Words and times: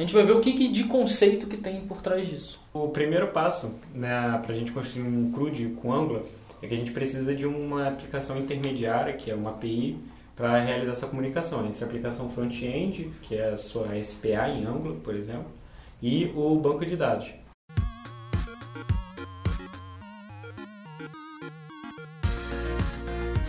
A 0.00 0.02
gente 0.02 0.14
vai 0.14 0.24
ver 0.24 0.32
o 0.32 0.40
que, 0.40 0.54
que 0.54 0.68
de 0.68 0.84
conceito 0.84 1.46
que 1.46 1.58
tem 1.58 1.82
por 1.82 2.00
trás 2.00 2.26
disso. 2.26 2.58
O 2.72 2.88
primeiro 2.88 3.28
passo 3.28 3.78
né, 3.94 4.40
para 4.42 4.54
a 4.54 4.58
gente 4.58 4.72
construir 4.72 5.02
um 5.02 5.30
CRUD 5.30 5.76
com 5.82 5.92
Angular 5.92 6.22
é 6.62 6.66
que 6.66 6.72
a 6.72 6.76
gente 6.78 6.90
precisa 6.90 7.34
de 7.34 7.44
uma 7.44 7.88
aplicação 7.88 8.38
intermediária, 8.38 9.12
que 9.12 9.30
é 9.30 9.34
uma 9.34 9.50
API, 9.50 9.98
para 10.34 10.58
realizar 10.58 10.92
essa 10.92 11.06
comunicação 11.06 11.66
entre 11.66 11.84
a 11.84 11.86
aplicação 11.86 12.30
front-end, 12.30 13.10
que 13.20 13.34
é 13.34 13.50
a 13.50 13.58
sua 13.58 13.88
SPA 14.02 14.48
em 14.48 14.64
Angular, 14.64 14.96
por 15.04 15.14
exemplo, 15.14 15.52
e 16.00 16.32
o 16.34 16.54
banco 16.54 16.86
de 16.86 16.96
dados. 16.96 17.26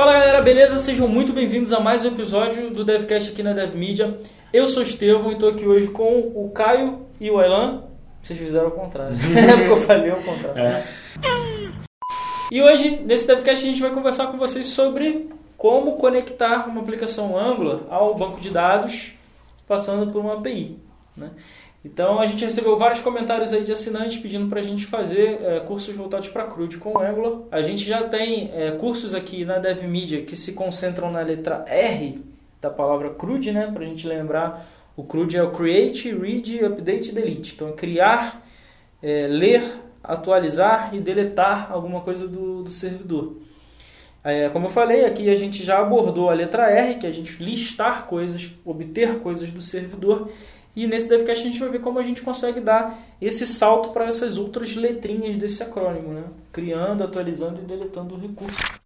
Fala 0.02 0.14
galera, 0.14 0.42
beleza? 0.42 0.80
Sejam 0.80 1.08
muito 1.08 1.32
bem-vindos 1.32 1.72
a 1.72 1.80
mais 1.80 2.04
um 2.04 2.08
episódio 2.08 2.72
do 2.72 2.84
DevCast 2.84 3.30
aqui 3.30 3.44
na 3.44 3.54
DevMedia. 3.54 4.18
Eu 4.52 4.66
sou 4.66 4.82
o 4.82 4.84
Estevão 4.84 5.30
e 5.30 5.36
estou 5.36 5.50
aqui 5.50 5.68
hoje 5.68 5.90
com 5.90 6.32
o 6.34 6.50
Caio 6.50 7.06
e 7.20 7.30
o 7.30 7.38
Aylan. 7.38 7.84
Vocês 8.20 8.40
fizeram 8.40 8.70
o 8.70 8.72
contrário. 8.72 9.16
É 9.38 9.56
porque 9.58 9.70
eu 9.70 9.82
falei 9.82 10.12
o 10.12 10.24
contrário. 10.24 10.60
É. 10.60 10.88
E 12.52 12.64
hoje, 12.64 13.00
nesse 13.06 13.28
DevCast, 13.28 13.64
a 13.64 13.70
gente 13.70 13.80
vai 13.80 13.92
conversar 13.92 14.32
com 14.32 14.40
vocês 14.40 14.66
sobre 14.70 15.30
como 15.56 15.98
conectar 15.98 16.68
uma 16.68 16.82
aplicação 16.82 17.38
Angular 17.38 17.82
ao 17.88 18.16
banco 18.16 18.42
de 18.42 18.50
dados 18.50 19.14
passando 19.68 20.12
por 20.12 20.20
uma 20.20 20.34
API. 20.34 20.80
Né? 21.16 21.30
Então 21.84 22.20
a 22.20 22.28
gente 22.28 22.46
recebeu 22.46 22.78
vários 22.78 23.02
comentários 23.02 23.52
aí 23.52 23.64
de 23.64 23.72
assinantes 23.72 24.18
pedindo 24.18 24.48
para 24.48 24.60
a 24.60 24.64
gente 24.64 24.86
fazer 24.86 25.42
é, 25.42 25.60
cursos 25.62 25.96
voltados 25.96 26.30
para 26.30 26.46
CRUD 26.46 26.78
com 26.78 27.00
Angular. 27.00 27.40
A 27.52 27.64
gente 27.64 27.84
já 27.84 28.08
tem 28.08 28.52
é, 28.54 28.72
cursos 28.72 29.16
aqui 29.16 29.44
na 29.44 29.58
DevMedia 29.58 30.22
que 30.22 30.36
se 30.36 30.54
concentram 30.54 31.10
na 31.10 31.22
letra 31.22 31.66
R 31.68 32.24
da 32.62 32.70
palavra 32.70 33.10
CRUD, 33.10 33.52
né? 33.52 33.72
Para 33.74 33.84
a 33.84 33.88
gente 33.88 34.08
lembrar, 34.08 34.70
o 34.96 35.04
CRUD 35.04 35.36
é 35.36 35.42
o 35.42 35.50
Create, 35.50 36.14
Read, 36.14 36.64
Update 36.64 37.10
e 37.10 37.14
Delete. 37.14 37.56
Então 37.56 37.70
é 37.70 37.72
criar, 37.72 38.46
é, 39.02 39.26
ler, 39.26 39.64
atualizar 40.04 40.94
e 40.94 41.00
deletar 41.00 41.72
alguma 41.72 42.02
coisa 42.02 42.28
do, 42.28 42.62
do 42.64 42.70
servidor. 42.70 43.38
Como 44.54 44.68
eu 44.68 44.70
falei, 44.70 45.04
aqui 45.04 45.32
a 45.32 45.36
gente 45.36 45.64
já 45.64 45.80
abordou 45.80 46.30
a 46.30 46.34
letra 46.36 46.70
R, 46.70 47.00
que 47.00 47.08
é 47.08 47.10
a 47.10 47.12
gente 47.12 47.44
listar 47.44 48.06
coisas, 48.06 48.52
obter 48.64 49.18
coisas 49.18 49.50
do 49.50 49.64
servidor. 49.64 50.30
E 50.76 50.88
nesse 50.88 51.10
DevCast 51.10 51.44
a 51.44 51.50
gente 51.50 51.60
vai 51.60 51.70
ver 51.70 51.82
como 51.82 52.00
a 52.00 52.04
gente 52.04 52.22
consegue 52.22 52.62
dar 52.62 52.98
esse 53.22 53.46
salto 53.46 53.90
para 53.90 54.06
essas 54.06 54.38
outras 54.38 54.74
letrinhas 54.76 55.38
desse 55.38 55.62
acrônimo, 55.62 56.14
né? 56.14 56.24
criando, 56.52 57.04
atualizando 57.04 57.60
e 57.62 57.66
deletando 57.66 58.16
o 58.16 58.20
recurso. 58.20 58.82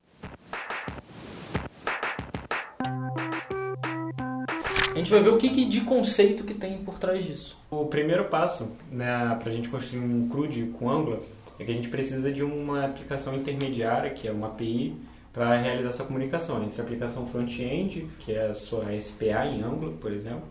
A 4.95 4.97
gente 4.97 5.11
vai 5.11 5.21
ver 5.21 5.29
o 5.29 5.37
que, 5.37 5.49
que 5.49 5.65
de 5.65 5.81
conceito 5.81 6.43
que 6.43 6.53
tem 6.53 6.77
por 6.77 6.97
trás 6.97 7.23
disso. 7.23 7.57
O 7.69 7.85
primeiro 7.85 8.25
passo 8.25 8.71
né, 8.89 9.37
para 9.41 9.51
a 9.51 9.53
gente 9.53 9.67
construir 9.67 9.99
um 9.99 10.29
CRUD 10.29 10.71
com 10.79 10.89
Angular 10.89 11.19
é 11.59 11.65
que 11.65 11.71
a 11.71 11.73
gente 11.75 11.89
precisa 11.89 12.31
de 12.31 12.41
uma 12.41 12.85
aplicação 12.85 13.35
intermediária, 13.35 14.09
que 14.11 14.27
é 14.27 14.31
uma 14.31 14.47
API, 14.47 14.95
para 15.33 15.57
realizar 15.57 15.89
essa 15.89 16.03
comunicação 16.05 16.63
entre 16.63 16.79
a 16.79 16.83
aplicação 16.83 17.27
front-end, 17.27 18.07
que 18.19 18.31
é 18.31 18.47
a 18.47 18.55
sua 18.55 18.85
SPA 18.99 19.45
em 19.45 19.61
Angular, 19.61 19.93
por 19.99 20.11
exemplo, 20.13 20.43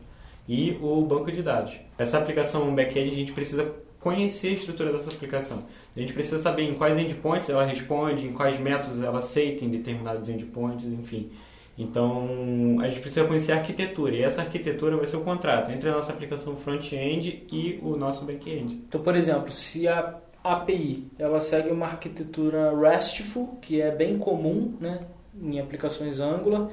e 0.48 0.77
o 0.81 1.00
banco 1.03 1.31
de 1.33 1.42
dados. 1.42 1.73
Essa 1.97 2.19
aplicação 2.19 2.75
back-end 2.75 3.11
a 3.11 3.14
gente 3.14 3.33
precisa 3.33 3.73
conhecer 4.00 4.48
a 4.48 4.53
estrutura 4.53 4.92
dessa 4.92 5.11
aplicação. 5.11 5.64
A 5.97 6.00
gente 6.00 6.12
precisa 6.12 6.39
saber 6.39 6.64
em 6.64 6.75
quais 6.75 6.98
endpoints 6.98 7.48
ela 7.48 7.64
responde, 7.64 8.27
em 8.27 8.33
quais 8.33 8.61
métodos 8.61 9.03
ela 9.03 9.20
aceita 9.20 9.65
em 9.65 9.70
determinados 9.70 10.28
endpoints, 10.28 10.87
enfim. 10.87 11.31
Então, 11.77 12.78
a 12.81 12.89
gente 12.89 13.00
precisa 13.00 13.27
conhecer 13.27 13.53
a 13.53 13.56
arquitetura, 13.56 14.15
e 14.15 14.22
essa 14.22 14.42
arquitetura 14.42 14.97
vai 14.97 15.06
ser 15.06 15.17
o 15.17 15.22
contrato 15.22 15.72
entre 15.72 15.89
a 15.89 15.92
nossa 15.92 16.12
aplicação 16.12 16.56
front-end 16.56 17.47
e 17.50 17.81
o 17.83 17.97
nosso 17.97 18.25
back-end. 18.25 18.75
Então, 18.89 19.00
por 19.03 19.17
exemplo, 19.17 19.50
se 19.50 19.89
a 19.89 20.20
API, 20.45 21.09
ela 21.19 21.41
segue 21.41 21.70
uma 21.70 21.87
arquitetura 21.87 22.78
RESTful, 22.78 23.59
que 23.61 23.81
é 23.81 23.91
bem 23.91 24.19
comum 24.19 24.75
né, 24.78 25.00
em 25.41 25.59
aplicações 25.59 26.21
Angular. 26.21 26.69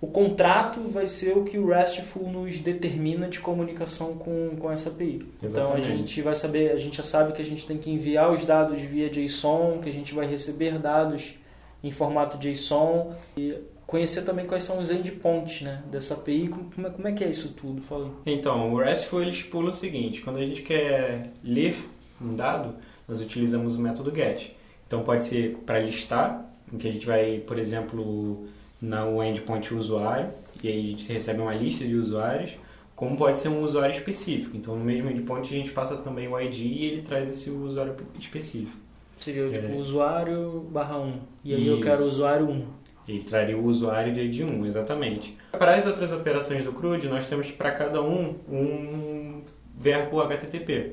O 0.00 0.06
contrato 0.06 0.80
vai 0.88 1.08
ser 1.08 1.36
o 1.36 1.44
que 1.44 1.58
o 1.58 1.66
RESTful 1.66 2.30
nos 2.30 2.60
determina 2.60 3.28
de 3.28 3.40
comunicação 3.40 4.14
com, 4.14 4.54
com 4.56 4.70
essa 4.70 4.90
API. 4.90 5.26
Exatamente. 5.42 5.48
Então 5.48 5.74
a 5.74 5.96
gente 5.96 6.22
vai 6.22 6.34
saber, 6.36 6.70
a 6.70 6.76
gente 6.76 6.96
já 6.96 7.02
sabe 7.02 7.32
que 7.32 7.42
a 7.42 7.44
gente 7.44 7.66
tem 7.66 7.78
que 7.78 7.90
enviar 7.90 8.30
os 8.30 8.44
dados 8.44 8.80
via 8.80 9.10
JSON, 9.10 9.80
que 9.82 9.88
a 9.88 9.92
gente 9.92 10.14
vai 10.14 10.26
receber 10.26 10.78
dados 10.78 11.34
em 11.82 11.90
formato 11.90 12.38
JSON 12.38 13.12
e 13.36 13.56
conhecer 13.88 14.22
também 14.22 14.46
quais 14.46 14.62
são 14.62 14.78
os 14.78 14.88
endpoints 14.88 15.62
né, 15.62 15.82
dessa 15.90 16.14
API. 16.14 16.46
Como 16.48 16.86
é, 16.86 16.90
como 16.90 17.08
é 17.08 17.12
que 17.12 17.24
é 17.24 17.30
isso 17.30 17.54
tudo? 17.54 17.82
Fala 17.82 18.12
Então, 18.24 18.72
o 18.72 18.78
RESTful 18.78 19.22
ele 19.22 19.32
estipula 19.32 19.72
o 19.72 19.74
seguinte, 19.74 20.20
quando 20.20 20.36
a 20.36 20.46
gente 20.46 20.62
quer 20.62 21.32
ler 21.42 21.76
um 22.20 22.36
dado, 22.36 22.76
nós 23.08 23.20
utilizamos 23.20 23.76
o 23.76 23.80
método 23.80 24.14
get. 24.14 24.52
Então 24.86 25.02
pode 25.02 25.24
ser 25.24 25.56
para 25.66 25.80
listar, 25.80 26.44
em 26.72 26.78
que 26.78 26.86
a 26.86 26.92
gente 26.92 27.06
vai, 27.06 27.38
por 27.40 27.58
exemplo, 27.58 28.46
no 28.80 29.22
endpoint 29.22 29.74
usuário, 29.74 30.30
e 30.62 30.68
aí 30.68 30.78
a 30.78 30.90
gente 30.90 31.12
recebe 31.12 31.40
uma 31.40 31.54
lista 31.54 31.84
de 31.84 31.94
usuários, 31.94 32.52
como 32.94 33.16
pode 33.16 33.38
ser 33.38 33.48
um 33.48 33.62
usuário 33.62 33.94
específico. 33.94 34.56
Então 34.56 34.76
no 34.76 34.84
mesmo 34.84 35.10
endpoint 35.10 35.46
a 35.46 35.56
gente 35.56 35.70
passa 35.70 35.96
também 35.96 36.28
o 36.28 36.40
ID 36.40 36.58
e 36.58 36.84
ele 36.86 37.02
traz 37.02 37.28
esse 37.28 37.50
usuário 37.50 37.96
específico. 38.18 38.76
Seria 39.16 39.48
tipo 39.48 39.72
é. 39.72 39.76
usuário 39.76 40.66
barra 40.70 40.98
1. 40.98 41.12
E 41.44 41.54
aí 41.54 41.62
Isso. 41.62 41.70
eu 41.70 41.80
quero 41.80 42.04
usuário 42.04 42.48
1. 42.48 42.66
Ele 43.08 43.20
traria 43.20 43.56
o 43.56 43.64
usuário 43.64 44.12
de 44.12 44.20
ID 44.20 44.48
1, 44.48 44.66
exatamente. 44.66 45.36
Para 45.52 45.76
as 45.76 45.86
outras 45.86 46.12
operações 46.12 46.64
do 46.64 46.72
CRUD, 46.72 47.08
nós 47.08 47.28
temos 47.28 47.50
para 47.50 47.72
cada 47.72 48.02
um 48.02 48.34
um 48.48 49.42
verbo 49.76 50.20
HTTP. 50.20 50.92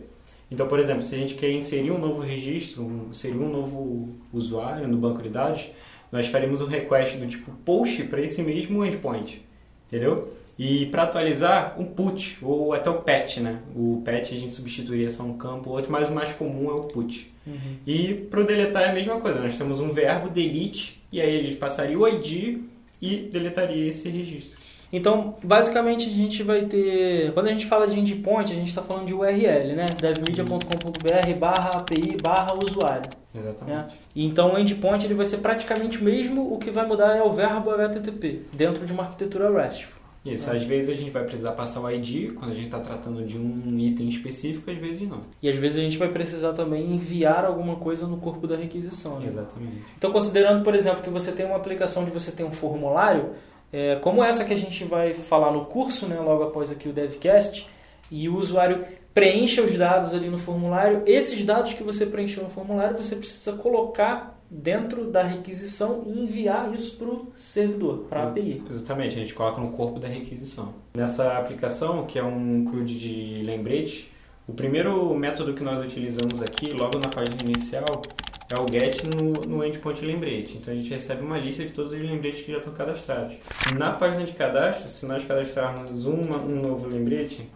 Então, 0.49 0.67
por 0.67 0.79
exemplo, 0.79 1.01
se 1.01 1.15
a 1.15 1.17
gente 1.17 1.35
quer 1.35 1.51
inserir 1.51 1.91
um 1.91 1.97
novo 1.97 2.21
registro, 2.21 2.83
um, 2.83 3.09
inserir 3.09 3.37
um 3.37 3.49
novo 3.49 4.09
usuário 4.31 4.87
no 4.87 4.97
banco 4.97 5.21
de 5.21 5.29
dados, 5.29 5.69
nós 6.15 6.27
faremos 6.27 6.61
um 6.61 6.65
request 6.65 7.17
do 7.17 7.27
tipo 7.27 7.51
post 7.65 8.03
para 8.05 8.21
esse 8.21 8.41
mesmo 8.41 8.85
endpoint, 8.85 9.41
entendeu? 9.87 10.33
E 10.57 10.85
para 10.85 11.03
atualizar, 11.03 11.75
um 11.77 11.83
put, 11.83 12.37
ou 12.41 12.71
até 12.71 12.89
o 12.89 13.01
patch, 13.01 13.39
né? 13.39 13.59
O 13.75 14.01
patch 14.05 14.31
a 14.31 14.37
gente 14.37 14.55
substituiria 14.55 15.09
só 15.09 15.23
um 15.23 15.37
campo, 15.37 15.71
outro, 15.71 15.91
mas 15.91 16.09
o 16.09 16.13
mais 16.13 16.31
comum 16.33 16.69
é 16.69 16.73
o 16.73 16.83
put. 16.83 17.29
Uhum. 17.45 17.75
E 17.85 18.13
para 18.13 18.39
o 18.39 18.45
deletar 18.45 18.83
é 18.83 18.89
a 18.91 18.93
mesma 18.93 19.19
coisa, 19.19 19.41
nós 19.41 19.57
temos 19.57 19.81
um 19.81 19.91
verbo 19.91 20.29
delete, 20.29 21.01
e 21.11 21.19
aí 21.19 21.37
a 21.37 21.43
gente 21.43 21.57
passaria 21.57 21.99
o 21.99 22.07
ID 22.07 22.61
e 23.01 23.17
deletaria 23.29 23.89
esse 23.89 24.07
registro. 24.07 24.57
Então, 24.91 25.35
basicamente, 25.43 26.07
a 26.07 26.11
gente 26.11 26.43
vai 26.43 26.65
ter... 26.65 27.33
Quando 27.33 27.47
a 27.47 27.51
gente 27.51 27.65
fala 27.65 27.87
de 27.87 27.99
endpoint, 27.99 28.51
a 28.51 28.55
gente 28.55 28.69
está 28.69 28.81
falando 28.81 29.05
de 29.05 29.13
URL, 29.13 29.73
né? 29.73 29.87
devmedia.com.br 29.99 31.39
barra 31.39 31.69
API 31.77 32.17
barra 32.21 32.53
usuário. 32.53 33.09
Exatamente. 33.33 33.75
Né? 33.75 33.87
Então, 34.15 34.53
o 34.53 34.59
endpoint 34.59 35.05
ele 35.05 35.13
vai 35.13 35.25
ser 35.25 35.37
praticamente 35.37 36.01
o 36.01 36.03
mesmo, 36.03 36.53
o 36.53 36.57
que 36.57 36.71
vai 36.71 36.85
mudar 36.85 37.15
é 37.15 37.21
o 37.21 37.31
verbo 37.31 37.71
HTTP, 37.71 38.43
dentro 38.53 38.85
de 38.85 38.93
uma 38.93 39.03
arquitetura 39.03 39.51
RESTful. 39.51 40.05
Isso, 40.25 40.49
às 40.49 40.63
vezes 40.63 40.89
a 40.89 40.95
gente 40.95 41.11
vai 41.11 41.23
precisar 41.23 41.51
passar 41.51 41.81
o 41.81 41.91
ID 41.91 42.33
quando 42.33 42.51
a 42.51 42.55
gente 42.55 42.65
está 42.65 42.79
tratando 42.79 43.23
de 43.23 43.37
um 43.37 43.77
item 43.77 44.09
específico, 44.09 44.71
às 44.71 44.77
vezes 44.77 45.07
não. 45.07 45.21
E 45.39 45.47
às 45.47 45.55
vezes 45.55 45.77
a 45.77 45.81
gente 45.81 45.99
vai 45.99 46.09
precisar 46.09 46.53
também 46.53 46.83
enviar 46.95 47.45
alguma 47.45 47.75
coisa 47.75 48.07
no 48.07 48.17
corpo 48.17 48.47
da 48.47 48.55
requisição. 48.55 49.19
Né? 49.19 49.27
Exatamente. 49.27 49.77
Então, 49.95 50.11
considerando, 50.11 50.63
por 50.63 50.73
exemplo, 50.73 51.03
que 51.03 51.11
você 51.11 51.31
tem 51.31 51.45
uma 51.45 51.57
aplicação 51.57 52.01
onde 52.01 52.11
você 52.11 52.31
tem 52.31 52.43
um 52.43 52.51
formulário, 52.51 53.33
é, 53.71 53.95
como 53.97 54.23
essa 54.23 54.45
que 54.45 54.53
a 54.53 54.57
gente 54.57 54.83
vai 54.83 55.13
falar 55.13 55.51
no 55.51 55.65
curso, 55.65 56.07
né, 56.07 56.19
logo 56.19 56.43
após 56.43 56.71
aqui 56.71 56.87
o 56.87 56.93
DevCast, 56.93 57.67
e 58.09 58.29
o 58.29 58.37
usuário 58.37 58.85
preencha 59.13 59.61
os 59.61 59.77
dados 59.77 60.13
ali 60.13 60.29
no 60.29 60.37
formulário, 60.37 61.03
esses 61.05 61.43
dados 61.45 61.73
que 61.73 61.83
você 61.83 62.05
preencheu 62.05 62.43
no 62.43 62.49
formulário, 62.49 62.97
você 62.97 63.15
precisa 63.15 63.53
colocar 63.53 64.35
dentro 64.49 65.09
da 65.09 65.23
requisição 65.23 66.03
e 66.05 66.19
enviar 66.19 66.73
isso 66.73 66.97
para 66.97 67.07
o 67.07 67.31
servidor, 67.35 68.05
para 68.09 68.21
a 68.21 68.27
API. 68.27 68.61
Exatamente, 68.69 69.15
a 69.15 69.19
gente 69.19 69.33
coloca 69.33 69.59
no 69.59 69.71
corpo 69.71 69.99
da 69.99 70.07
requisição. 70.07 70.73
Nessa 70.93 71.37
aplicação, 71.37 72.05
que 72.05 72.19
é 72.19 72.23
um 72.23 72.65
CRUD 72.65 72.99
de 72.99 73.41
lembrete, 73.43 74.11
o 74.47 74.53
primeiro 74.53 75.13
método 75.15 75.53
que 75.53 75.63
nós 75.63 75.83
utilizamos 75.83 76.41
aqui, 76.41 76.71
logo 76.79 76.99
na 76.99 77.09
página 77.09 77.37
inicial, 77.43 78.03
é 78.49 78.59
o 78.59 78.67
get 78.71 79.03
no, 79.03 79.33
no 79.47 79.65
endpoint 79.65 80.05
lembrete. 80.05 80.57
Então 80.57 80.73
a 80.73 80.77
gente 80.77 80.89
recebe 80.89 81.23
uma 81.23 81.37
lista 81.37 81.65
de 81.65 81.73
todos 81.73 81.91
os 81.91 81.99
lembretes 81.99 82.43
que 82.43 82.51
já 82.51 82.59
estão 82.59 82.73
cadastrados. 82.73 83.35
Na 83.75 83.93
página 83.93 84.23
de 84.23 84.33
cadastro, 84.33 84.87
se 84.87 85.05
nós 85.05 85.25
cadastrarmos 85.25 86.05
uma, 86.05 86.37
um 86.37 86.61
novo 86.61 86.87
lembrete, 86.87 87.49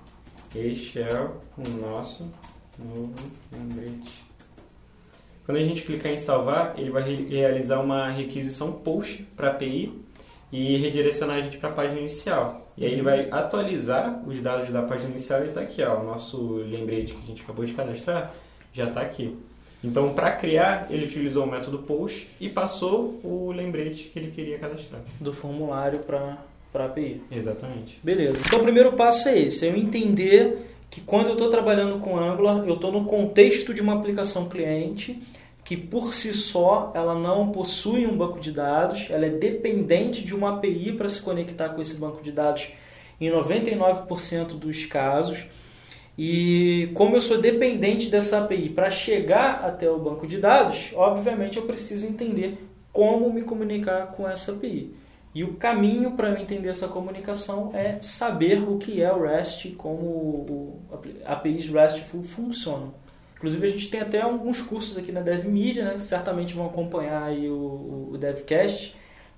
este 0.55 0.99
é 0.99 1.29
o 1.57 1.69
nosso 1.79 2.31
novo 2.77 3.13
lembrete. 3.51 4.29
Quando 5.45 5.57
a 5.57 5.63
gente 5.63 5.81
clicar 5.83 6.11
em 6.11 6.19
salvar, 6.19 6.73
ele 6.77 6.91
vai 6.91 7.03
realizar 7.03 7.79
uma 7.79 8.11
requisição 8.11 8.71
post 8.71 9.23
para 9.35 9.47
a 9.47 9.51
API 9.51 9.99
e 10.51 10.77
redirecionar 10.77 11.37
a 11.37 11.41
gente 11.41 11.57
para 11.57 11.69
a 11.69 11.73
página 11.73 11.99
inicial. 11.99 12.71
E 12.77 12.85
aí 12.85 12.93
ele 12.93 13.01
vai 13.01 13.29
atualizar 13.29 14.27
os 14.27 14.41
dados 14.41 14.71
da 14.71 14.81
página 14.81 15.09
inicial 15.09 15.43
e 15.43 15.49
está 15.49 15.61
aqui, 15.61 15.83
ó, 15.83 15.99
o 15.99 16.03
nosso 16.03 16.57
lembrete 16.57 17.13
que 17.13 17.23
a 17.23 17.27
gente 17.27 17.41
acabou 17.41 17.65
de 17.65 17.73
cadastrar 17.73 18.31
já 18.73 18.85
está 18.85 19.01
aqui. 19.01 19.37
Então, 19.83 20.13
para 20.13 20.31
criar, 20.31 20.87
ele 20.89 21.05
utilizou 21.05 21.45
o 21.45 21.47
método 21.49 21.79
post 21.79 22.27
e 22.39 22.49
passou 22.49 23.19
o 23.23 23.51
lembrete 23.51 24.09
que 24.11 24.19
ele 24.19 24.31
queria 24.31 24.57
cadastrar. 24.57 25.01
Do 25.21 25.33
formulário 25.33 25.99
para 25.99 26.37
a 26.73 26.85
API. 26.85 27.21
Exatamente. 27.31 27.99
Beleza. 28.03 28.39
Então, 28.45 28.59
o 28.59 28.63
primeiro 28.63 28.93
passo 28.93 29.29
é 29.29 29.39
esse: 29.39 29.65
é 29.65 29.69
eu 29.69 29.77
entender 29.77 30.69
que 30.89 31.01
quando 31.01 31.27
eu 31.27 31.33
estou 31.33 31.49
trabalhando 31.49 31.99
com 31.99 32.17
Angular, 32.17 32.67
eu 32.67 32.75
estou 32.75 32.91
no 32.91 33.05
contexto 33.05 33.73
de 33.73 33.81
uma 33.81 33.93
aplicação 33.93 34.49
cliente 34.49 35.21
que 35.63 35.77
por 35.77 36.15
si 36.15 36.33
só 36.33 36.91
ela 36.95 37.13
não 37.13 37.51
possui 37.51 38.07
um 38.07 38.17
banco 38.17 38.39
de 38.39 38.51
dados, 38.51 39.05
ela 39.11 39.27
é 39.27 39.29
dependente 39.29 40.23
de 40.23 40.33
uma 40.33 40.55
API 40.55 40.93
para 40.93 41.07
se 41.07 41.21
conectar 41.21 41.69
com 41.69 41.79
esse 41.79 41.95
banco 41.95 42.23
de 42.23 42.31
dados 42.31 42.69
em 43.21 43.29
99% 43.29 44.57
dos 44.57 44.87
casos. 44.87 45.45
E 46.21 46.91
como 46.95 47.15
eu 47.15 47.21
sou 47.21 47.39
dependente 47.39 48.09
dessa 48.09 48.39
API 48.39 48.67
para 48.67 48.91
chegar 48.91 49.63
até 49.63 49.89
o 49.89 49.97
banco 49.97 50.27
de 50.27 50.37
dados, 50.37 50.91
obviamente 50.93 51.55
eu 51.55 51.63
preciso 51.63 52.05
entender 52.05 52.57
como 52.91 53.31
me 53.31 53.41
comunicar 53.43 54.07
com 54.07 54.27
essa 54.27 54.51
API. 54.51 54.93
E 55.33 55.45
o 55.45 55.53
caminho 55.53 56.17
para 56.17 56.37
entender 56.41 56.67
essa 56.67 56.89
comunicação 56.89 57.71
é 57.73 57.99
saber 58.01 58.61
o 58.61 58.77
que 58.77 59.01
é 59.01 59.09
o 59.13 59.21
REST 59.21 59.75
como 59.77 60.03
o 60.03 60.81
APIs 61.23 61.69
RESTful 61.69 62.23
funcionam. 62.23 62.93
Inclusive 63.37 63.65
a 63.65 63.69
gente 63.69 63.89
tem 63.89 64.01
até 64.01 64.19
alguns 64.19 64.61
cursos 64.61 64.97
aqui 64.97 65.13
na 65.13 65.21
DevMedia, 65.21 65.85
né, 65.85 65.99
certamente 65.99 66.53
vão 66.53 66.65
acompanhar 66.65 67.23
aí 67.23 67.47
o, 67.47 68.09
o 68.11 68.17
DevCast, 68.17 68.93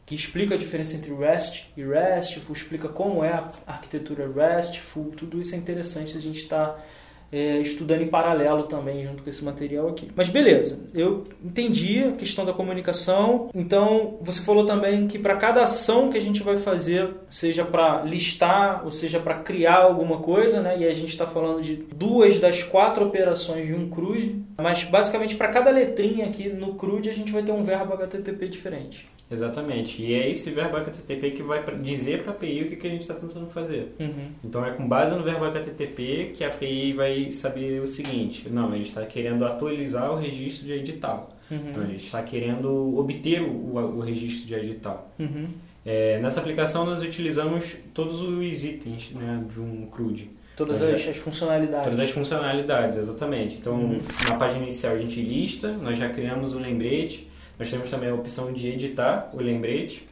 que 0.06 0.16
explica 0.16 0.56
a 0.56 0.58
diferença 0.58 0.96
entre 0.96 1.14
REST 1.14 1.72
e 1.78 1.84
RESTful, 1.84 2.54
explica 2.54 2.90
como 2.90 3.24
é 3.24 3.32
a 3.32 3.52
arquitetura 3.68 4.30
RESTful, 4.30 5.12
tudo 5.16 5.40
isso 5.40 5.56
é 5.56 5.58
interessante 5.58 6.18
a 6.18 6.22
gente 6.22 6.40
estar 6.40 6.68
tá 6.68 6.84
é, 7.32 7.60
estudando 7.60 8.02
em 8.02 8.08
paralelo 8.08 8.64
também 8.64 9.06
junto 9.06 9.24
com 9.24 9.30
esse 9.30 9.44
material 9.44 9.88
aqui. 9.88 10.12
Mas 10.16 10.28
beleza, 10.28 10.86
eu 10.94 11.24
entendi 11.44 12.04
a 12.04 12.12
questão 12.12 12.44
da 12.44 12.52
comunicação. 12.52 13.50
Então 13.56 14.18
você 14.22 14.42
falou 14.42 14.66
também 14.66 15.08
que 15.08 15.18
para 15.18 15.38
cada 15.38 15.64
ação 15.64 16.10
que 16.10 16.18
a 16.18 16.22
gente 16.22 16.44
vai 16.44 16.58
fazer, 16.58 17.10
seja 17.30 17.64
para 17.64 18.04
listar 18.04 18.84
ou 18.84 18.92
seja 18.92 19.20
para 19.20 19.36
criar 19.36 19.78
alguma 19.78 20.18
coisa, 20.18 20.60
né? 20.60 20.80
E 20.80 20.86
a 20.86 20.94
gente 20.94 21.12
está 21.12 21.26
falando 21.26 21.62
de 21.62 21.76
duas 21.76 22.38
das 22.38 22.64
quatro 22.64 23.06
operações 23.06 23.66
de 23.66 23.74
um 23.74 23.90
CRUD, 23.90 24.44
mas 24.58 24.84
basicamente 24.84 25.36
para 25.36 25.48
cada 25.48 25.72
letrinha 25.72 26.26
aqui 26.26 26.50
no 26.50 26.76
CRUD 26.76 27.10
a 27.10 27.14
gente 27.14 27.32
vai 27.32 27.44
ter 27.44 27.52
um 27.52 27.64
verbo 27.64 27.94
HTTP 27.94 28.48
diferente. 28.50 29.08
Exatamente. 29.32 30.02
E 30.02 30.14
é 30.14 30.30
esse 30.30 30.52
verbo 30.52 30.76
HTTP 30.78 31.32
que 31.32 31.42
vai 31.42 31.64
dizer 31.78 32.24
para 32.24 32.34
a 32.34 32.36
API 32.36 32.64
o 32.64 32.70
que, 32.70 32.76
que 32.76 32.88
a 32.88 32.90
gente 32.90 33.02
está 33.02 33.14
tentando 33.14 33.48
fazer. 33.48 33.96
Uhum. 34.00 34.30
Então 34.44 34.66
é 34.66 34.72
com 34.72 34.88
base 34.88 35.16
no 35.16 35.24
verbo 35.24 35.46
HTTP 35.46 36.34
que 36.36 36.44
a 36.44 36.48
API 36.48 36.94
vai 36.94 37.32
saber 37.32 37.82
o 37.82 37.88
seguinte: 37.88 38.50
não, 38.50 38.72
a 38.72 38.76
gente 38.76 38.90
está 38.90 39.06
querendo 39.06 39.46
atualizar 39.46 40.12
o 40.12 40.18
registro 40.18 40.66
de 40.66 40.74
edital. 40.74 41.36
Uhum. 41.50 41.70
Então 41.70 41.84
a 41.84 41.88
gente 41.88 42.06
está 42.06 42.22
querendo 42.22 42.98
obter 42.98 43.42
o, 43.42 43.76
o, 43.76 44.00
registro 44.02 44.48
de 44.48 44.54
edital. 44.54 45.10
Uhum. 45.18 45.46
É, 45.86 46.20
nessa 46.20 46.40
aplicação 46.40 46.86
nós 46.86 47.02
utilizamos 47.02 47.66
todos 47.94 48.22
os 48.22 48.66
itens 48.66 49.12
né, 49.12 49.44
de 49.52 49.60
um 49.60 49.88
CRUD. 49.88 50.30
Todas 50.56 50.82
as, 50.82 51.08
as, 51.08 51.18
funcionalidades. 51.18 51.86
Todas 51.86 52.00
as 52.00 52.12
funcionalidades, 52.12 52.98
exatamente. 52.98 53.58
Então, 53.58 53.74
uhum. 53.76 54.00
na 54.30 54.36
página 54.36 54.64
inicial 54.64 54.94
a 54.94 54.98
gente 54.98 55.20
lista, 55.20 55.72
nós 55.72 55.98
já 55.98 56.10
criamos 56.10 56.54
o 56.54 56.58
um 56.58 56.62
lembrete, 56.62 57.28
nós 57.62 57.70
temos 57.70 57.92
também 57.92 58.10
a 58.10 58.16
opção 58.16 58.52
de 58.52 58.70
editar 58.70 59.30
o 59.34 59.38
lembrete. 59.38 60.08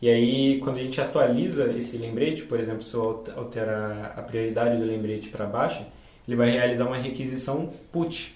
E 0.00 0.08
aí, 0.08 0.58
quando 0.60 0.78
a 0.78 0.82
gente 0.82 0.98
atualiza 0.98 1.68
esse 1.76 1.98
lembrete, 1.98 2.44
por 2.44 2.58
exemplo, 2.58 2.84
se 2.84 2.94
eu 2.94 3.22
alterar 3.36 4.14
a 4.16 4.22
prioridade 4.22 4.78
do 4.78 4.84
lembrete 4.86 5.28
para 5.28 5.44
baixo, 5.44 5.84
ele 6.26 6.38
vai 6.38 6.50
realizar 6.52 6.86
uma 6.86 6.96
requisição 6.96 7.70
put. 7.92 8.34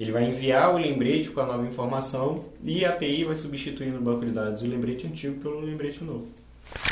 Ele 0.00 0.10
vai 0.10 0.24
enviar 0.24 0.74
o 0.74 0.78
lembrete 0.78 1.28
com 1.28 1.40
a 1.40 1.44
nova 1.44 1.66
informação 1.66 2.44
e 2.64 2.82
a 2.82 2.94
API 2.94 3.24
vai 3.24 3.36
substituir 3.36 3.88
no 3.88 4.00
banco 4.00 4.24
de 4.24 4.30
dados 4.30 4.62
o 4.62 4.66
lembrete 4.66 5.06
antigo 5.06 5.38
pelo 5.42 5.60
lembrete 5.60 6.02
novo. 6.02 6.28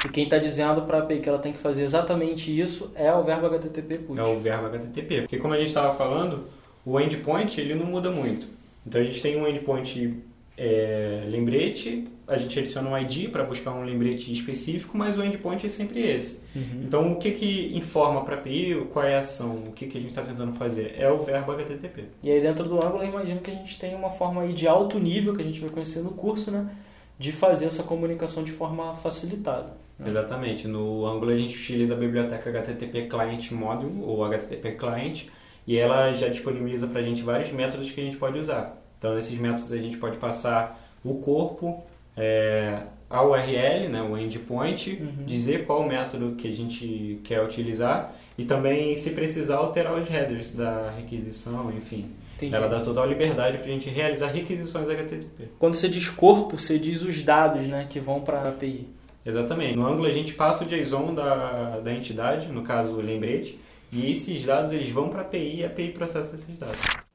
E 0.05 0.09
quem 0.11 0.25
está 0.25 0.37
dizendo 0.37 0.83
para 0.83 0.99
a 0.99 1.01
API 1.01 1.21
que 1.21 1.31
ela 1.31 1.39
tem 1.39 1.55
que 1.55 1.59
fazer 1.59 1.85
exatamente 1.85 2.61
isso 2.61 2.93
é 2.95 3.11
o 3.11 3.25
verbo 3.25 3.47
HTTP 3.47 3.99
put. 4.01 4.21
É 4.21 4.23
o 4.23 4.39
verbo 4.39 4.67
HTTP. 4.67 5.23
Porque 5.23 5.39
como 5.39 5.55
a 5.55 5.57
gente 5.57 5.69
estava 5.69 5.95
falando, 5.95 6.45
o 6.85 7.01
endpoint 7.01 7.59
ele 7.59 7.75
não 7.75 7.87
muda 7.87 8.11
muito. 8.11 8.47
Então 8.87 9.01
a 9.01 9.05
gente 9.05 9.23
tem 9.23 9.41
um 9.41 9.49
endpoint 9.49 10.15
é, 10.57 11.25
lembrete, 11.29 12.05
a 12.27 12.37
gente 12.37 12.59
adiciona 12.59 12.89
um 12.89 12.99
ID 12.99 13.31
para 13.31 13.45
buscar 13.45 13.73
um 13.73 13.85
lembrete 13.85 14.33
específico, 14.33 14.97
mas 14.97 15.19
o 15.19 15.25
endpoint 15.25 15.67
é 15.67 15.69
sempre 15.69 16.01
esse. 16.01 16.41
Uhum. 16.55 16.83
Então, 16.85 17.13
o 17.13 17.17
que, 17.17 17.33
que 17.33 17.77
informa 17.77 18.25
para 18.25 18.37
a 18.37 18.39
API 18.39 18.87
qual 18.93 19.05
é 19.05 19.17
a 19.17 19.21
ação, 19.21 19.65
o 19.67 19.73
que, 19.73 19.87
que 19.87 19.99
a 19.99 20.01
gente 20.01 20.11
está 20.11 20.23
tentando 20.23 20.53
fazer? 20.55 20.95
É 20.99 21.11
o 21.11 21.19
verbo 21.19 21.53
HTTP. 21.53 22.05
E 22.23 22.31
aí, 22.31 22.41
dentro 22.41 22.69
do 22.69 22.77
Angular, 22.77 23.07
imagino 23.07 23.41
que 23.41 23.51
a 23.51 23.55
gente 23.55 23.79
tem 23.79 23.95
uma 23.95 24.11
forma 24.11 24.43
aí 24.43 24.53
de 24.53 24.67
alto 24.67 24.99
nível, 24.99 25.35
que 25.35 25.43
a 25.43 25.45
gente 25.45 25.61
vai 25.61 25.71
conhecer 25.71 26.03
no 26.03 26.11
curso, 26.11 26.51
né? 26.51 26.71
de 27.19 27.33
fazer 27.33 27.67
essa 27.67 27.83
comunicação 27.83 28.45
de 28.45 28.53
forma 28.53 28.95
facilitada. 28.95 29.75
Né? 29.99 30.09
Exatamente. 30.09 30.69
No 30.69 31.07
Angular, 31.07 31.35
a 31.35 31.39
gente 31.39 31.57
utiliza 31.57 31.95
a 31.95 31.97
biblioteca 31.97 32.51
HTTP 32.51 33.09
Client 33.09 33.51
Module, 33.53 34.03
ou 34.03 34.23
HTTP 34.25 34.73
Client, 34.73 35.25
e 35.67 35.77
ela 35.77 36.13
já 36.13 36.29
disponibiliza 36.29 36.87
para 36.87 37.01
a 37.01 37.05
gente 37.05 37.23
vários 37.23 37.51
métodos 37.53 37.91
que 37.91 38.01
a 38.01 38.05
gente 38.05 38.17
pode 38.17 38.39
usar. 38.39 38.83
Então, 38.99 39.15
nesses 39.15 39.39
métodos 39.39 39.73
a 39.73 39.79
gente 39.79 39.97
pode 39.97 40.17
passar 40.17 40.83
o 41.05 41.15
corpo, 41.15 41.85
é, 42.17 42.81
a 43.09 43.23
URL, 43.23 43.89
né, 43.89 44.03
o 44.03 44.17
endpoint, 44.19 44.91
uhum. 44.91 45.25
dizer 45.25 45.67
qual 45.67 45.87
método 45.87 46.35
que 46.35 46.49
a 46.49 46.55
gente 46.55 47.21
quer 47.23 47.43
utilizar 47.43 48.13
e 48.39 48.45
também, 48.45 48.95
se 48.97 49.11
precisar, 49.11 49.57
alterar 49.57 49.95
os 49.97 50.09
headers 50.09 50.53
da 50.53 50.91
requisição, 50.91 51.71
enfim. 51.71 52.11
Entendi. 52.37 52.55
Ela 52.55 52.69
dá 52.69 52.81
total 52.81 53.07
liberdade 53.07 53.59
para 53.59 53.67
a 53.67 53.71
gente 53.71 53.89
realizar 53.89 54.29
requisições 54.29 54.91
HTTP. 54.91 55.49
Quando 55.59 55.75
você 55.75 55.89
diz 55.89 56.09
corpo, 56.09 56.59
você 56.59 56.79
diz 56.79 57.03
os 57.03 57.23
dados 57.23 57.67
né, 57.67 57.87
que 57.89 57.99
vão 57.99 58.21
para 58.21 58.41
a 58.41 58.49
API. 58.51 58.89
Exatamente. 59.25 59.77
No 59.77 59.87
Angular 59.87 60.11
a 60.11 60.15
gente 60.15 60.35
passa 60.35 60.65
o 60.65 60.69
JSON 60.69 61.15
da, 61.15 61.81
da 61.81 61.93
entidade, 61.93 62.49
no 62.49 62.63
caso 62.63 62.93
o 62.93 63.01
lembrete, 63.01 63.59
e 63.91 64.11
esses 64.11 64.45
dados 64.45 64.73
eles 64.73 64.91
vão 64.91 65.09
para 65.09 65.21
a 65.21 65.23
API 65.23 65.61
e 65.61 65.65
a 65.65 65.69
API 65.69 65.93
processa 65.93 66.37
esses 66.37 66.59
dados. 66.59 67.06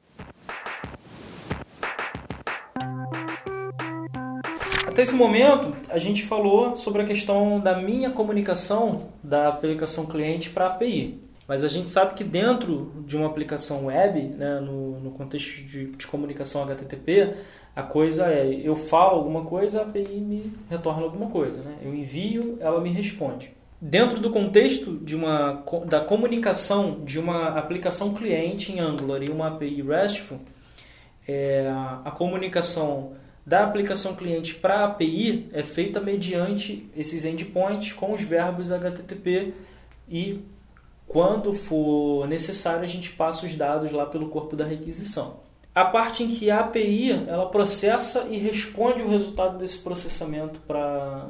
Até 5.02 5.10
esse 5.10 5.16
momento, 5.16 5.74
a 5.90 5.98
gente 5.98 6.22
falou 6.22 6.76
sobre 6.76 7.02
a 7.02 7.06
questão 7.06 7.60
da 7.60 7.76
minha 7.76 8.12
comunicação 8.12 9.08
da 9.24 9.48
aplicação 9.48 10.06
cliente 10.06 10.52
para 10.52 10.66
a 10.66 10.68
API. 10.68 11.20
Mas 11.48 11.64
a 11.64 11.68
gente 11.68 11.90
sabe 11.90 12.14
que 12.14 12.24
dentro 12.24 12.94
de 13.04 13.18
uma 13.18 13.26
aplicação 13.26 13.88
web, 13.88 14.22
né, 14.38 14.60
no, 14.60 15.00
no 15.00 15.10
contexto 15.10 15.56
de, 15.64 15.88
de 15.88 16.06
comunicação 16.06 16.62
HTTP, 16.62 17.34
a 17.76 17.82
coisa 17.82 18.32
é, 18.32 18.48
eu 18.64 18.76
falo 18.76 19.18
alguma 19.18 19.44
coisa, 19.44 19.80
a 19.80 19.86
API 19.86 20.22
me 20.22 20.54
retorna 20.70 21.02
alguma 21.02 21.32
coisa. 21.32 21.64
Né? 21.64 21.78
Eu 21.82 21.96
envio, 21.96 22.60
ela 22.60 22.80
me 22.80 22.92
responde. 22.92 23.52
Dentro 23.82 24.20
do 24.20 24.30
contexto 24.30 24.98
de 24.98 25.16
uma, 25.16 25.64
da 25.88 26.02
comunicação 26.02 27.00
de 27.04 27.18
uma 27.18 27.58
aplicação 27.58 28.14
cliente 28.14 28.72
em 28.72 28.80
Angular 28.80 29.24
e 29.24 29.30
uma 29.30 29.48
API 29.48 29.82
RESTful, 29.82 30.38
é, 31.28 31.68
a 32.06 32.12
comunicação 32.12 33.14
da 33.46 33.64
aplicação 33.64 34.16
cliente 34.16 34.56
para 34.56 34.80
a 34.80 34.86
API 34.86 35.50
é 35.52 35.64
feita 35.64 36.00
mediante 36.00 36.90
esses 36.96 37.26
endpoints 37.26 37.94
com 37.94 38.14
os 38.14 38.22
verbos 38.22 38.72
HTTP 38.72 39.54
e 40.08 40.46
quando 41.08 41.54
for 41.54 42.28
necessário 42.28 42.84
a 42.84 42.88
gente 42.88 43.12
passa 43.12 43.46
os 43.46 43.56
dados 43.56 43.92
lá 43.92 44.06
pelo 44.06 44.30
corpo 44.30 44.56
da 44.56 44.64
requisição. 44.64 45.40
A 45.74 45.86
parte 45.86 46.24
em 46.24 46.28
que 46.28 46.52
a 46.52 46.60
API 46.60 47.12
ela 47.28 47.50
processa 47.50 48.28
e 48.30 48.38
responde 48.38 49.02
o 49.02 49.10
resultado 49.10 49.58
desse 49.58 49.80
processamento 49.80 50.60
para 50.62 51.28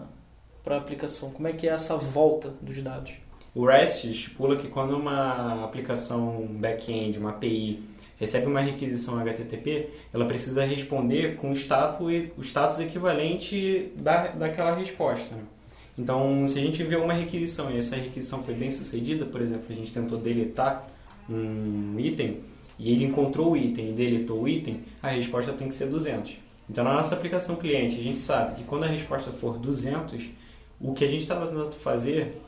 a 0.65 0.77
aplicação. 0.77 1.31
Como 1.31 1.47
é 1.47 1.53
que 1.53 1.67
é 1.67 1.71
essa 1.71 1.95
volta 1.95 2.53
dos 2.61 2.81
dados? 2.81 3.13
O 3.53 3.65
REST 3.65 4.11
estipula 4.11 4.55
que 4.55 4.67
quando 4.67 4.95
uma 4.95 5.63
aplicação 5.63 6.47
back-end, 6.51 7.19
uma 7.19 7.31
API, 7.31 7.83
recebe 8.21 8.45
uma 8.45 8.61
requisição 8.61 9.19
HTTP, 9.19 9.89
ela 10.13 10.25
precisa 10.25 10.63
responder 10.63 11.37
com 11.37 11.49
o 11.49 11.55
status, 11.55 12.07
o 12.37 12.41
status 12.43 12.79
equivalente 12.79 13.91
da, 13.95 14.27
daquela 14.27 14.75
resposta. 14.75 15.35
Né? 15.35 15.41
Então, 15.97 16.47
se 16.47 16.59
a 16.59 16.61
gente 16.61 16.83
vê 16.83 16.95
uma 16.95 17.13
requisição 17.13 17.71
e 17.71 17.79
essa 17.79 17.95
requisição 17.95 18.43
foi 18.43 18.53
bem 18.53 18.69
sucedida, 18.69 19.25
por 19.25 19.41
exemplo, 19.41 19.65
a 19.67 19.73
gente 19.73 19.91
tentou 19.91 20.19
deletar 20.19 20.87
um 21.27 21.99
item 21.99 22.41
e 22.77 22.91
ele 22.91 23.05
encontrou 23.05 23.53
o 23.53 23.57
item 23.57 23.89
e 23.89 23.93
deletou 23.93 24.43
o 24.43 24.47
item, 24.47 24.81
a 25.01 25.09
resposta 25.09 25.51
tem 25.53 25.67
que 25.67 25.75
ser 25.75 25.87
200. 25.87 26.33
Então, 26.69 26.83
na 26.83 26.93
nossa 26.93 27.15
aplicação 27.15 27.55
cliente, 27.55 27.99
a 27.99 28.03
gente 28.03 28.19
sabe 28.19 28.55
que 28.55 28.63
quando 28.65 28.83
a 28.83 28.87
resposta 28.87 29.31
for 29.31 29.57
200, 29.57 30.25
o 30.79 30.93
que 30.93 31.03
a 31.03 31.07
gente 31.07 31.23
estava 31.23 31.47
tentando 31.47 31.71
fazer 31.71 32.39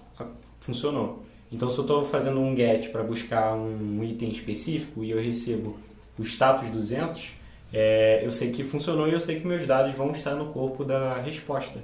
funcionou. 0.59 1.23
Então, 1.53 1.69
se 1.69 1.77
eu 1.77 1.83
estou 1.83 2.03
fazendo 2.03 2.39
um 2.39 2.55
get 2.55 2.89
para 2.89 3.03
buscar 3.03 3.53
um 3.53 4.03
item 4.03 4.31
específico 4.31 5.03
e 5.03 5.11
eu 5.11 5.21
recebo 5.21 5.77
o 6.17 6.23
status 6.23 6.67
200, 6.67 7.29
é, 7.71 8.25
eu 8.25 8.31
sei 8.31 8.51
que 8.51 8.63
funcionou 8.63 9.07
e 9.07 9.13
eu 9.13 9.19
sei 9.19 9.39
que 9.39 9.45
meus 9.45 9.67
dados 9.67 9.95
vão 9.95 10.11
estar 10.11 10.33
no 10.33 10.47
corpo 10.47 10.83
da 10.83 11.19
resposta. 11.21 11.79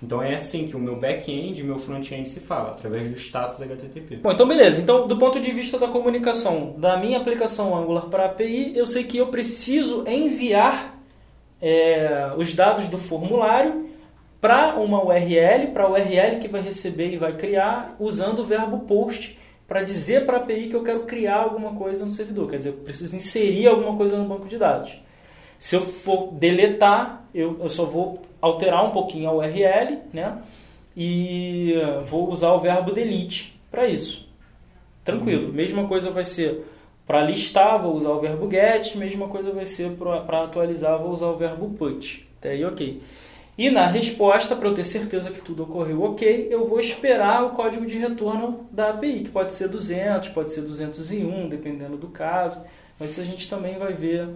Então 0.00 0.22
é 0.22 0.36
assim 0.36 0.68
que 0.68 0.76
o 0.76 0.78
meu 0.78 0.94
back-end 0.94 1.58
e 1.58 1.62
o 1.64 1.66
meu 1.66 1.80
front-end 1.80 2.28
se 2.28 2.38
fala, 2.38 2.70
através 2.70 3.10
do 3.10 3.18
status 3.18 3.60
HTTP. 3.60 4.16
Bom, 4.16 4.30
então 4.30 4.46
beleza. 4.46 4.80
Então, 4.80 5.08
do 5.08 5.16
ponto 5.18 5.40
de 5.40 5.50
vista 5.50 5.76
da 5.76 5.88
comunicação 5.88 6.76
da 6.78 6.96
minha 6.96 7.18
aplicação 7.18 7.76
Angular 7.76 8.06
para 8.06 8.22
a 8.22 8.26
API, 8.26 8.76
eu 8.76 8.86
sei 8.86 9.02
que 9.02 9.18
eu 9.18 9.26
preciso 9.26 10.04
enviar 10.06 10.96
é, 11.60 12.32
os 12.36 12.54
dados 12.54 12.86
do 12.86 12.98
formulário 12.98 13.88
para 14.40 14.76
uma 14.76 15.04
URL, 15.04 15.68
para 15.72 15.84
a 15.84 15.90
URL 15.90 16.38
que 16.40 16.48
vai 16.48 16.60
receber 16.60 17.12
e 17.12 17.16
vai 17.16 17.36
criar, 17.36 17.96
usando 17.98 18.40
o 18.40 18.44
verbo 18.44 18.80
post, 18.80 19.38
para 19.66 19.82
dizer 19.82 20.24
para 20.24 20.38
a 20.38 20.40
API 20.40 20.68
que 20.68 20.76
eu 20.76 20.82
quero 20.82 21.00
criar 21.00 21.36
alguma 21.36 21.74
coisa 21.74 22.04
no 22.04 22.10
servidor. 22.10 22.48
Quer 22.48 22.58
dizer, 22.58 22.70
eu 22.70 22.74
preciso 22.74 23.16
inserir 23.16 23.66
alguma 23.66 23.96
coisa 23.96 24.16
no 24.16 24.28
banco 24.28 24.48
de 24.48 24.56
dados. 24.56 24.98
Se 25.58 25.76
eu 25.76 25.82
for 25.82 26.32
deletar, 26.32 27.24
eu, 27.34 27.58
eu 27.60 27.68
só 27.68 27.84
vou 27.84 28.22
alterar 28.40 28.84
um 28.86 28.90
pouquinho 28.90 29.28
a 29.28 29.32
URL, 29.32 29.98
né? 30.12 30.38
E 30.96 31.74
vou 32.06 32.30
usar 32.30 32.52
o 32.52 32.60
verbo 32.60 32.92
delete 32.92 33.60
para 33.70 33.86
isso. 33.86 34.28
Tranquilo. 35.04 35.48
Uhum. 35.48 35.52
Mesma 35.52 35.86
coisa 35.86 36.10
vai 36.10 36.24
ser 36.24 36.64
para 37.06 37.22
listar, 37.22 37.80
vou 37.80 37.94
usar 37.94 38.10
o 38.10 38.20
verbo 38.20 38.50
get. 38.50 38.94
Mesma 38.96 39.28
coisa 39.28 39.52
vai 39.52 39.66
ser 39.66 39.90
para 39.92 40.44
atualizar, 40.44 40.98
vou 40.98 41.12
usar 41.12 41.26
o 41.26 41.36
verbo 41.36 41.70
put. 41.70 42.26
Até 42.38 42.50
aí, 42.50 42.64
ok. 42.64 43.00
E 43.58 43.70
na 43.70 43.88
resposta, 43.88 44.54
para 44.54 44.68
eu 44.68 44.74
ter 44.74 44.84
certeza 44.84 45.32
que 45.32 45.42
tudo 45.42 45.64
ocorreu 45.64 46.00
ok, 46.02 46.46
eu 46.48 46.64
vou 46.68 46.78
esperar 46.78 47.44
o 47.44 47.50
código 47.50 47.84
de 47.84 47.98
retorno 47.98 48.68
da 48.70 48.90
API, 48.90 49.24
que 49.24 49.30
pode 49.30 49.52
ser 49.52 49.68
200, 49.68 50.28
pode 50.28 50.52
ser 50.52 50.62
201, 50.62 51.48
dependendo 51.48 51.96
do 51.96 52.06
caso. 52.06 52.64
Mas 53.00 53.18
a 53.18 53.24
gente 53.24 53.50
também 53.50 53.76
vai 53.76 53.92
ver 53.92 54.28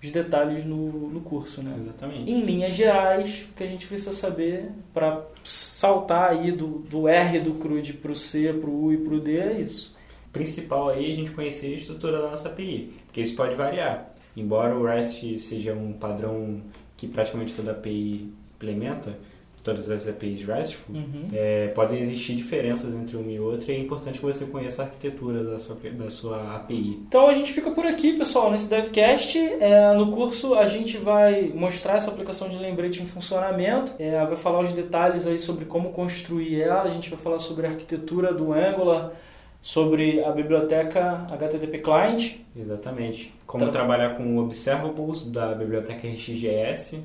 os 0.00 0.10
detalhes 0.12 0.64
no, 0.64 1.10
no 1.10 1.20
curso, 1.20 1.64
né? 1.64 1.74
Exatamente. 1.78 2.30
Em 2.30 2.42
linhas 2.42 2.74
gerais, 2.74 3.48
o 3.50 3.54
que 3.54 3.64
a 3.64 3.66
gente 3.66 3.88
precisa 3.88 4.12
saber 4.12 4.70
para 4.94 5.26
saltar 5.42 6.30
aí 6.30 6.52
do, 6.52 6.78
do 6.78 7.08
R 7.08 7.40
do 7.40 7.54
CRUD 7.54 7.94
para 7.94 8.12
o 8.12 8.16
C, 8.16 8.52
para 8.52 8.70
o 8.70 8.84
U 8.84 8.92
e 8.92 8.98
para 8.98 9.14
o 9.14 9.20
D 9.20 9.36
é 9.36 9.60
isso. 9.60 9.96
Principal 10.32 10.90
aí 10.90 11.10
é 11.10 11.12
a 11.12 11.16
gente 11.16 11.32
conhecer 11.32 11.72
a 11.72 11.76
estrutura 11.76 12.22
da 12.22 12.30
nossa 12.30 12.48
API, 12.48 12.92
porque 13.06 13.20
isso 13.20 13.34
pode 13.34 13.56
variar. 13.56 14.14
Embora 14.36 14.76
o 14.76 14.84
REST 14.84 15.38
seja 15.38 15.74
um 15.74 15.92
padrão 15.92 16.60
que 16.96 17.08
praticamente 17.08 17.52
toda 17.52 17.72
API 17.72 18.32
implementa, 18.60 19.16
todas 19.62 19.90
as 19.90 20.08
APIs 20.08 20.46
RESTful, 20.46 20.94
uhum. 20.94 21.28
é, 21.32 21.68
podem 21.68 22.00
existir 22.00 22.34
diferenças 22.34 22.94
entre 22.94 23.16
uma 23.16 23.30
e 23.30 23.38
outra 23.38 23.72
e 23.72 23.76
é 23.76 23.78
importante 23.78 24.18
que 24.18 24.24
você 24.24 24.46
conheça 24.46 24.82
a 24.82 24.86
arquitetura 24.86 25.44
da 25.44 25.58
sua, 25.58 25.76
da 25.76 26.10
sua 26.10 26.56
API. 26.56 27.02
Então 27.06 27.28
a 27.28 27.34
gente 27.34 27.52
fica 27.52 27.70
por 27.70 27.84
aqui, 27.84 28.14
pessoal, 28.14 28.50
nesse 28.50 28.70
DevCast. 28.70 29.38
É, 29.38 29.92
no 29.94 30.12
curso 30.12 30.54
a 30.54 30.66
gente 30.66 30.96
vai 30.96 31.52
mostrar 31.54 31.96
essa 31.96 32.10
aplicação 32.10 32.48
de 32.48 32.56
lembrete 32.56 33.02
em 33.02 33.06
funcionamento, 33.06 33.92
é, 33.98 34.24
vai 34.24 34.36
falar 34.36 34.60
os 34.60 34.72
detalhes 34.72 35.26
aí 35.26 35.38
sobre 35.38 35.66
como 35.66 35.90
construir 35.90 36.62
ela, 36.62 36.82
a 36.82 36.90
gente 36.90 37.10
vai 37.10 37.18
falar 37.18 37.38
sobre 37.38 37.66
a 37.66 37.70
arquitetura 37.70 38.32
do 38.32 38.52
Angular, 38.54 39.12
sobre 39.60 40.24
a 40.24 40.30
biblioteca 40.30 41.26
HTTP 41.30 41.80
Client. 41.80 42.36
Exatamente. 42.56 43.34
Como 43.46 43.64
então, 43.64 43.72
trabalhar 43.72 44.16
com 44.16 44.38
observables 44.38 45.26
da 45.26 45.54
biblioteca 45.54 46.08
RxJS 46.08 46.98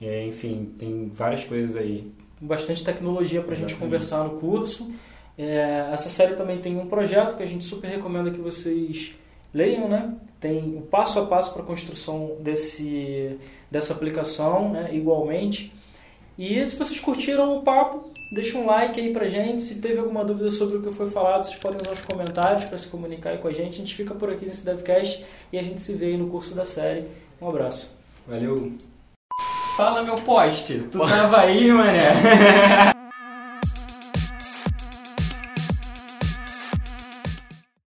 é, 0.00 0.26
enfim, 0.26 0.72
tem 0.78 1.10
várias 1.14 1.44
coisas 1.44 1.76
aí. 1.76 2.10
Bastante 2.40 2.84
tecnologia 2.84 3.42
para 3.42 3.54
a 3.54 3.56
gente 3.56 3.74
conversar 3.76 4.24
no 4.24 4.38
curso. 4.38 4.90
É, 5.38 5.88
essa 5.92 6.08
série 6.08 6.34
também 6.34 6.58
tem 6.58 6.78
um 6.78 6.86
projeto 6.86 7.36
que 7.36 7.42
a 7.42 7.46
gente 7.46 7.64
super 7.64 7.88
recomenda 7.88 8.30
que 8.30 8.40
vocês 8.40 9.14
leiam, 9.52 9.88
né? 9.88 10.14
Tem 10.38 10.76
o 10.76 10.82
passo 10.82 11.18
a 11.18 11.26
passo 11.26 11.52
para 11.52 11.62
a 11.62 11.66
construção 11.66 12.36
desse, 12.40 13.38
dessa 13.70 13.94
aplicação, 13.94 14.70
né? 14.70 14.90
igualmente. 14.94 15.72
E 16.38 16.66
se 16.66 16.76
vocês 16.76 17.00
curtiram 17.00 17.56
o 17.56 17.62
papo, 17.62 18.10
deixa 18.32 18.58
um 18.58 18.66
like 18.66 19.00
aí 19.00 19.12
pra 19.12 19.28
gente. 19.28 19.62
Se 19.62 19.76
teve 19.76 19.98
alguma 19.98 20.22
dúvida 20.22 20.50
sobre 20.50 20.76
o 20.76 20.82
que 20.82 20.92
foi 20.92 21.08
falado, 21.08 21.44
vocês 21.44 21.58
podem 21.58 21.78
usar 21.82 21.94
os 21.94 22.04
comentários 22.04 22.64
para 22.66 22.78
se 22.78 22.88
comunicar 22.88 23.30
aí 23.30 23.38
com 23.38 23.48
a 23.48 23.52
gente. 23.52 23.74
A 23.74 23.78
gente 23.78 23.94
fica 23.94 24.14
por 24.14 24.30
aqui 24.30 24.46
nesse 24.46 24.64
DevCast 24.64 25.24
e 25.50 25.58
a 25.58 25.62
gente 25.62 25.80
se 25.80 25.94
vê 25.94 26.06
aí 26.06 26.16
no 26.18 26.28
curso 26.28 26.54
da 26.54 26.66
série. 26.66 27.06
Um 27.40 27.48
abraço. 27.48 27.96
Valeu! 28.26 28.95
Fala 29.76 30.02
meu 30.02 30.14
poste, 30.14 30.78
tu 30.90 31.00
tava 31.00 31.40
aí, 31.40 31.70
mané? 31.70 32.92